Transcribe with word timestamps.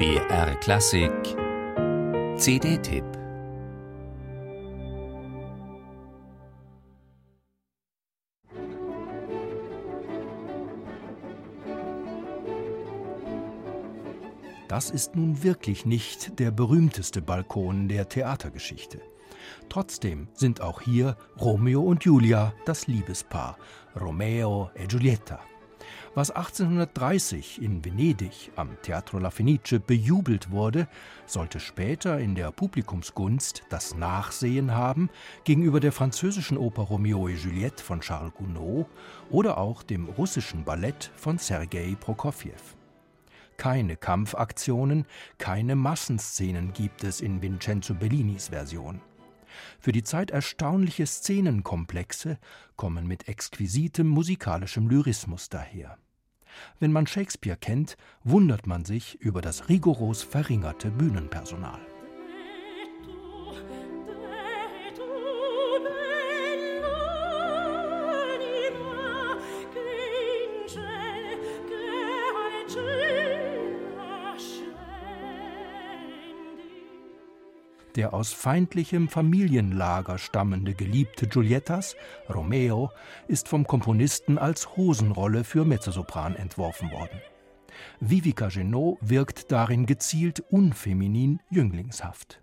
BR 0.00 0.54
Klassik 0.60 1.12
CD-Tipp 2.38 3.04
Das 14.68 14.88
ist 14.88 15.16
nun 15.16 15.42
wirklich 15.42 15.84
nicht 15.84 16.38
der 16.38 16.50
berühmteste 16.50 17.20
Balkon 17.20 17.88
der 17.88 18.08
Theatergeschichte. 18.08 19.02
Trotzdem 19.68 20.28
sind 20.32 20.62
auch 20.62 20.80
hier 20.80 21.18
Romeo 21.38 21.82
und 21.82 22.04
Julia 22.04 22.54
das 22.64 22.86
Liebespaar, 22.86 23.58
Romeo 24.00 24.70
e 24.74 24.86
Giulietta. 24.86 25.40
Was 26.14 26.30
1830 26.30 27.62
in 27.62 27.84
Venedig 27.84 28.50
am 28.56 28.70
Teatro 28.82 29.18
La 29.18 29.30
Fenice 29.30 29.80
bejubelt 29.86 30.50
wurde, 30.50 30.88
sollte 31.26 31.60
später 31.60 32.18
in 32.18 32.34
der 32.34 32.50
Publikumsgunst 32.50 33.62
das 33.68 33.94
Nachsehen 33.94 34.74
haben 34.74 35.10
gegenüber 35.44 35.80
der 35.80 35.92
französischen 35.92 36.58
Oper 36.58 36.82
Romeo 36.82 37.28
et 37.28 37.38
Juliette 37.38 37.82
von 37.82 38.00
Charles 38.00 38.34
Gounod 38.34 38.86
oder 39.30 39.58
auch 39.58 39.82
dem 39.82 40.08
russischen 40.08 40.64
Ballett 40.64 41.10
von 41.16 41.38
Sergei 41.38 41.96
Prokofjew. 41.98 42.52
Keine 43.56 43.96
Kampfaktionen, 43.96 45.04
keine 45.36 45.76
Massenszenen 45.76 46.72
gibt 46.72 47.04
es 47.04 47.20
in 47.20 47.42
Vincenzo 47.42 47.94
Bellinis 47.94 48.48
Version. 48.48 49.00
Für 49.78 49.92
die 49.92 50.02
Zeit 50.02 50.30
erstaunliche 50.30 51.06
Szenenkomplexe 51.06 52.38
kommen 52.76 53.06
mit 53.06 53.28
exquisitem 53.28 54.06
musikalischem 54.06 54.88
Lyrismus 54.88 55.48
daher. 55.48 55.98
Wenn 56.78 56.92
man 56.92 57.06
Shakespeare 57.06 57.56
kennt, 57.56 57.96
wundert 58.24 58.66
man 58.66 58.84
sich 58.84 59.20
über 59.20 59.40
das 59.40 59.68
rigoros 59.68 60.22
verringerte 60.22 60.90
Bühnenpersonal. 60.90 61.80
Der 77.96 78.14
aus 78.14 78.32
feindlichem 78.32 79.08
Familienlager 79.08 80.18
stammende 80.18 80.74
Geliebte 80.74 81.26
Giuliettas, 81.26 81.96
Romeo, 82.32 82.90
ist 83.26 83.48
vom 83.48 83.66
Komponisten 83.66 84.38
als 84.38 84.76
Hosenrolle 84.76 85.42
für 85.42 85.64
Mezzosopran 85.64 86.36
entworfen 86.36 86.92
worden. 86.92 87.20
Vivica 87.98 88.48
Genot 88.48 88.98
wirkt 89.00 89.50
darin 89.50 89.86
gezielt 89.86 90.40
unfeminin 90.50 91.40
jünglingshaft. 91.50 92.40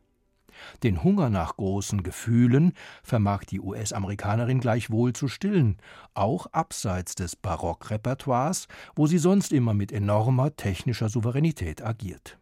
Den 0.84 1.04
Hunger 1.04 1.30
nach 1.30 1.56
großen 1.56 2.04
Gefühlen 2.04 2.74
vermag 3.04 3.44
die 3.46 3.60
US-Amerikanerin 3.60 4.60
gleichwohl 4.60 5.14
zu 5.14 5.28
stillen, 5.28 5.78
auch 6.14 6.48
abseits 6.48 7.16
des 7.16 7.36
Barockrepertoires, 7.36 8.68
wo 8.96 9.08
sie 9.08 9.20
sonst 9.20 9.54
immer 9.54 9.74
mit 9.74 9.92
enormer 9.92 10.56
technischer 10.56 11.10
Souveränität 11.10 11.84
agiert. 11.84 12.38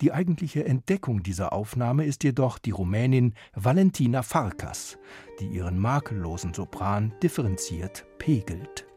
Die 0.00 0.12
eigentliche 0.12 0.64
Entdeckung 0.64 1.22
dieser 1.22 1.52
Aufnahme 1.52 2.04
ist 2.04 2.24
jedoch 2.24 2.58
die 2.58 2.72
Rumänin 2.72 3.34
Valentina 3.54 4.22
Farkas, 4.22 4.98
die 5.40 5.46
ihren 5.46 5.78
makellosen 5.78 6.54
Sopran 6.54 7.12
differenziert 7.22 8.04
pegelt. 8.18 8.87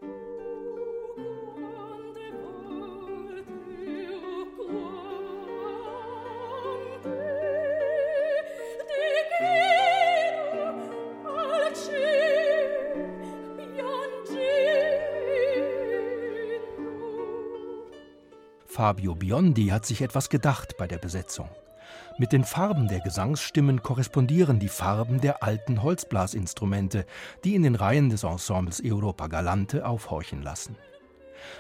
Fabio 18.82 19.14
Biondi 19.14 19.68
hat 19.68 19.86
sich 19.86 20.02
etwas 20.02 20.28
gedacht 20.28 20.76
bei 20.76 20.88
der 20.88 20.98
Besetzung. 20.98 21.48
Mit 22.18 22.32
den 22.32 22.44
Farben 22.44 22.88
der 22.88 23.00
Gesangsstimmen 23.00 23.84
korrespondieren 23.84 24.58
die 24.58 24.70
Farben 24.70 25.22
der 25.22 25.44
alten 25.44 25.84
Holzblasinstrumente, 25.84 27.06
die 27.44 27.54
in 27.54 27.62
den 27.62 27.76
Reihen 27.76 28.10
des 28.10 28.24
Ensembles 28.24 28.82
Europa 28.84 29.28
Galante 29.28 29.86
aufhorchen 29.86 30.42
lassen. 30.42 30.78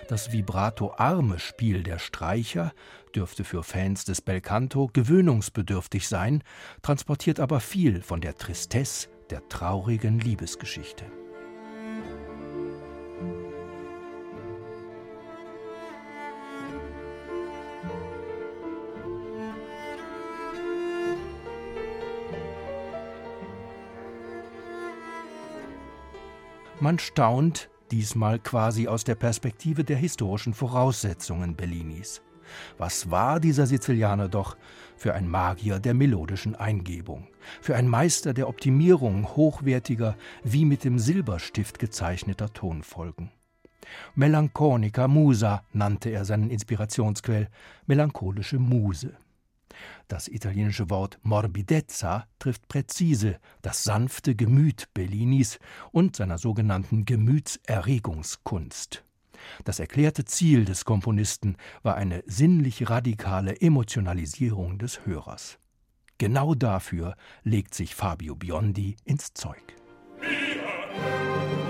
Das 0.08 0.32
vibrato-arme 0.32 1.38
Spiel 1.38 1.84
der 1.84 2.00
Streicher 2.00 2.74
dürfte 3.14 3.44
für 3.44 3.62
Fans 3.62 4.04
des 4.04 4.22
Belcanto 4.22 4.90
gewöhnungsbedürftig 4.92 6.08
sein, 6.08 6.44
transportiert 6.82 7.40
aber 7.40 7.60
viel 7.60 8.02
von 8.02 8.22
der 8.22 8.36
Tristesse 8.36 9.10
der 9.30 9.48
traurigen 9.48 10.18
Liebesgeschichte. 10.18 11.06
Man 26.82 26.98
staunt, 26.98 27.70
diesmal 27.92 28.40
quasi 28.40 28.88
aus 28.88 29.04
der 29.04 29.14
Perspektive 29.14 29.84
der 29.84 29.98
historischen 29.98 30.56
Voraussetzungen 30.56 31.56
Bellinis. 31.56 32.24
Was 32.80 33.12
war 33.12 33.40
dieser 33.40 33.68
Sizilianer 33.68 34.28
doch 34.28 34.58
für 34.98 35.14
ein 35.14 35.28
Magier 35.28 35.78
der 35.78 35.94
melodischen 35.94 36.56
Eingebung, 36.56 37.28
für 37.62 37.76
ein 37.76 37.88
Meister 37.88 38.34
der 38.34 38.50
Optimierung 38.50 39.28
hochwertiger, 39.36 40.18
wie 40.44 40.66
mit 40.66 40.84
dem 40.84 40.98
Silberstift 40.98 41.78
gezeichneter 41.78 42.52
Tonfolgen. 42.52 43.30
Melanchonica 44.16 45.08
Musa 45.08 45.64
nannte 45.74 46.10
er 46.10 46.26
seinen 46.26 46.50
Inspirationsquell, 46.50 47.48
melancholische 47.86 48.58
Muse. 48.58 49.14
Das 50.08 50.28
italienische 50.28 50.90
Wort 50.90 51.20
morbidezza 51.24 52.28
trifft 52.40 52.68
präzise 52.68 53.40
das 53.62 53.84
sanfte 53.84 54.36
Gemüt 54.36 54.88
Bellinis 54.94 55.60
und 55.92 56.16
seiner 56.16 56.38
sogenannten 56.38 57.06
Gemütserregungskunst. 57.06 59.04
Das 59.64 59.80
erklärte 59.80 60.26
Ziel 60.26 60.66
des 60.66 60.86
Komponisten 60.86 61.56
war 61.82 61.96
eine 61.96 62.24
sinnlich 62.26 62.90
radikale 62.90 63.60
Emotionalisierung 63.60 64.78
des 64.78 65.06
Hörers. 65.06 65.58
Genau 66.18 66.54
dafür 66.54 67.16
legt 67.44 67.74
sich 67.74 67.96
Fabio 67.96 68.36
Biondi 68.36 68.96
ins 69.06 69.34
Zeug. 69.34 69.76
Ja. 70.22 71.61